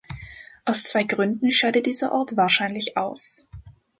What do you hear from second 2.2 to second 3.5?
wahrscheinlich aus.